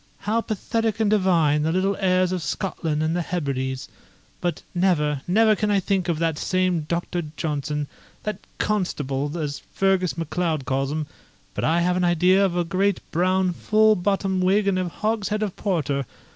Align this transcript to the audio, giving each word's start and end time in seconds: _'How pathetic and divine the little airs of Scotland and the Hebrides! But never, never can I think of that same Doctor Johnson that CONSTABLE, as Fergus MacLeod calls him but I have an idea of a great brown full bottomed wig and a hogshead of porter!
_'How 0.21 0.41
pathetic 0.41 0.99
and 0.99 1.11
divine 1.11 1.61
the 1.61 1.71
little 1.71 1.95
airs 1.99 2.31
of 2.31 2.41
Scotland 2.41 3.03
and 3.03 3.15
the 3.15 3.21
Hebrides! 3.21 3.87
But 4.41 4.63
never, 4.73 5.21
never 5.27 5.55
can 5.55 5.69
I 5.69 5.79
think 5.79 6.09
of 6.09 6.17
that 6.17 6.39
same 6.39 6.85
Doctor 6.87 7.25
Johnson 7.37 7.87
that 8.23 8.39
CONSTABLE, 8.57 9.37
as 9.37 9.61
Fergus 9.75 10.17
MacLeod 10.17 10.65
calls 10.65 10.91
him 10.91 11.05
but 11.53 11.63
I 11.63 11.81
have 11.81 11.97
an 11.97 12.03
idea 12.03 12.43
of 12.43 12.57
a 12.57 12.63
great 12.63 12.97
brown 13.11 13.53
full 13.53 13.95
bottomed 13.95 14.41
wig 14.43 14.67
and 14.67 14.79
a 14.79 14.89
hogshead 14.89 15.43
of 15.43 15.55
porter! 15.55 16.07